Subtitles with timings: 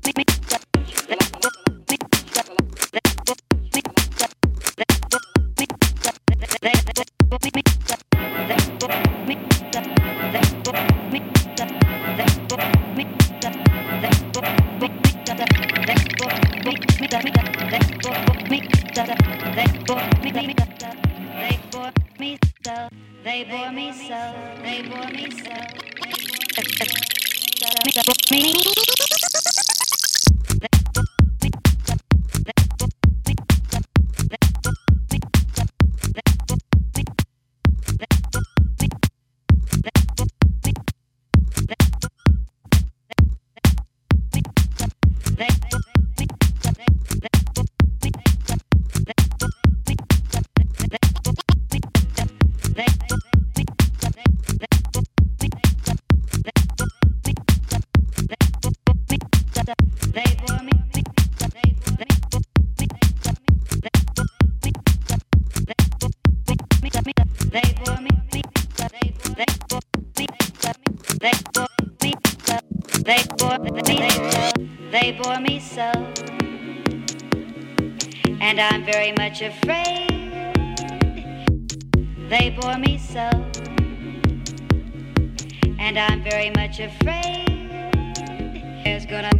[0.00, 0.33] Boom.
[78.86, 80.30] am very much afraid
[82.28, 83.30] they bore me so.
[85.78, 87.70] And I'm very much afraid
[88.84, 89.30] there's gonna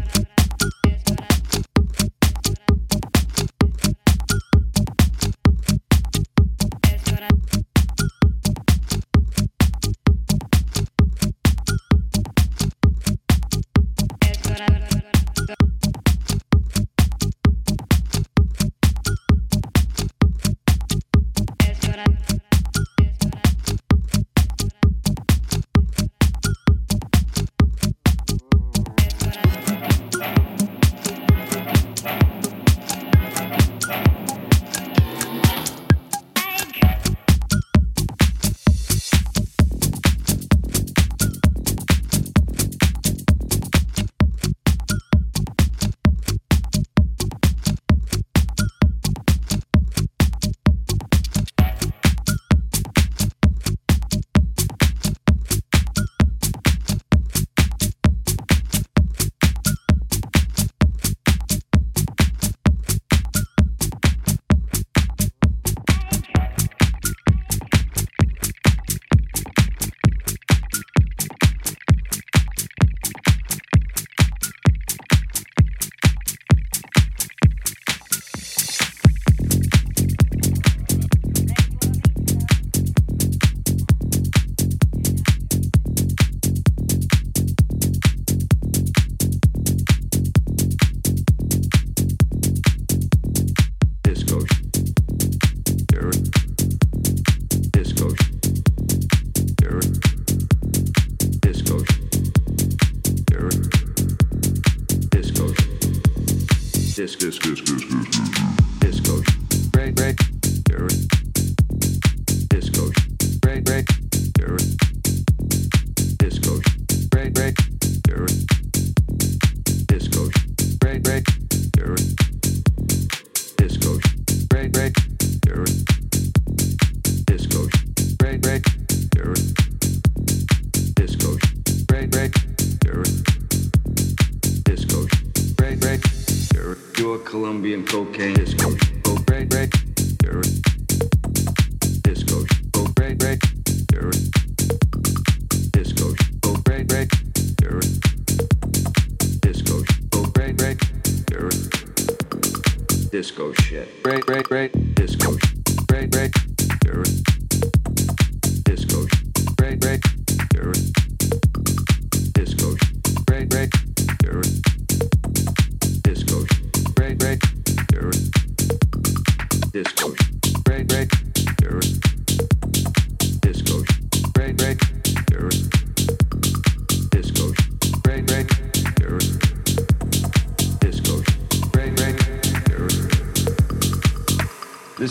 [107.25, 108.44] yes yes yes yes disc.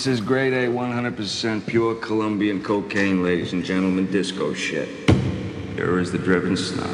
[0.03, 4.89] This is grade A, 100% pure Colombian cocaine, ladies and gentlemen, disco shit.
[5.75, 6.93] Here is the driven snob.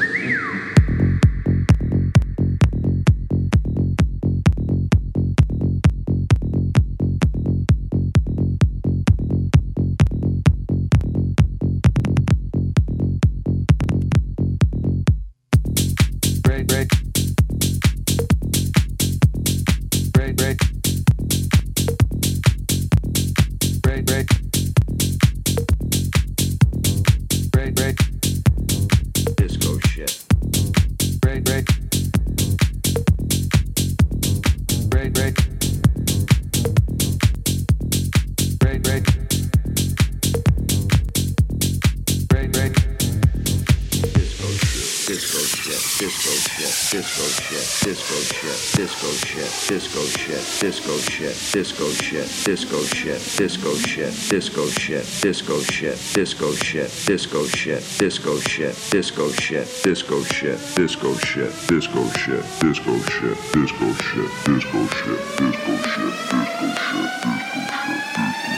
[51.50, 57.82] Shit, disco shit, disco shit, disco shit, disco shit, disco shit, disco shit, disco shit,
[58.00, 64.86] disco shit, disco shit, disco shit, disco shit, disco shit, disco shit, disco shit, disco
[64.92, 68.49] shit, disco shit, disco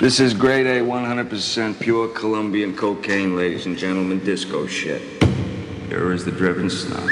[0.00, 5.02] This is grade A, 100% pure Colombian cocaine, ladies and gentlemen, disco shit.
[5.88, 7.06] Here is the driven snob.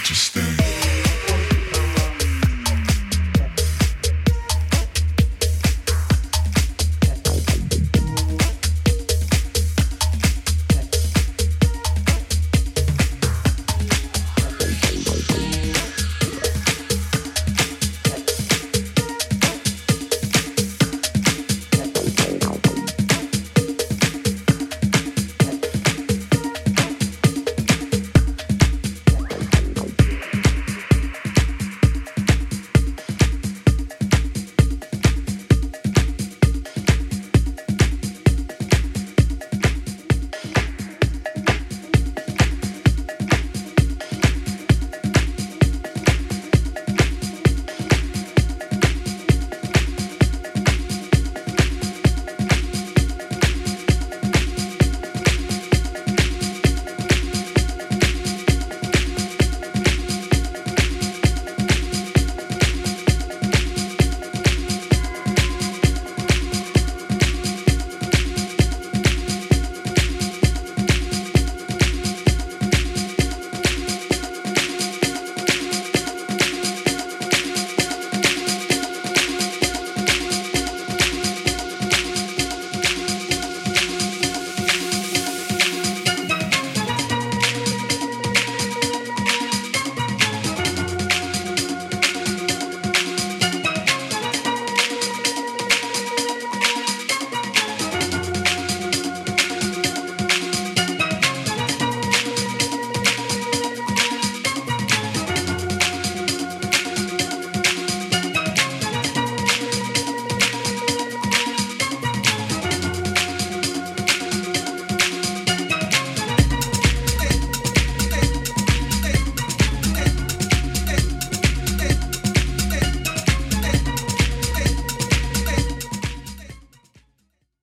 [0.00, 0.27] Of